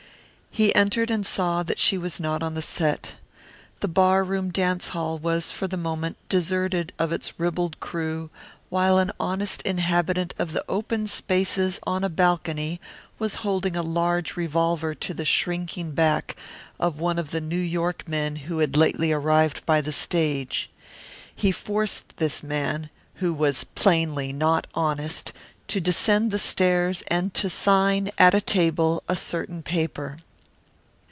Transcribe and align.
He 0.53 0.75
entered 0.75 1.09
and 1.09 1.25
saw 1.25 1.63
that 1.63 1.79
she 1.79 1.97
was 1.97 2.19
not 2.19 2.43
on 2.43 2.55
the 2.55 2.61
set. 2.61 3.13
The 3.79 3.87
bar 3.87 4.21
room 4.21 4.51
dance 4.51 4.89
hall 4.89 5.17
was 5.17 5.49
for 5.49 5.65
the 5.65 5.77
moment 5.77 6.17
deserted 6.27 6.91
of 6.99 7.13
its 7.13 7.39
ribald 7.39 7.79
crew 7.79 8.29
while 8.67 8.97
an 8.97 9.13
honest 9.17 9.61
inhabitant 9.61 10.33
of 10.37 10.51
the 10.51 10.65
open 10.67 11.07
spaces 11.07 11.79
on 11.83 12.03
a 12.03 12.09
balcony 12.09 12.81
was 13.17 13.35
holding 13.35 13.77
a 13.77 13.81
large 13.81 14.35
revolver 14.35 14.93
to 14.93 15.13
the 15.13 15.23
shrinking 15.23 15.91
back 15.91 16.35
of 16.81 16.99
one 16.99 17.17
of 17.17 17.31
the 17.31 17.39
New 17.41 17.55
York 17.57 18.05
men 18.05 18.35
who 18.35 18.57
had 18.59 18.75
lately 18.75 19.13
arrived 19.13 19.65
by 19.65 19.79
the 19.79 19.93
stage. 19.93 20.69
He 21.33 21.53
forced 21.53 22.17
this 22.17 22.43
man, 22.43 22.89
who 23.15 23.33
was 23.33 23.63
plainly 23.63 24.33
not 24.33 24.67
honest, 24.75 25.31
to 25.69 25.79
descend 25.79 26.29
the 26.29 26.37
stairs 26.39 27.03
and 27.07 27.33
to 27.35 27.49
sign, 27.49 28.11
at 28.17 28.33
a 28.35 28.41
table, 28.41 29.01
a 29.07 29.15
certain 29.15 29.63
paper. 29.63 30.17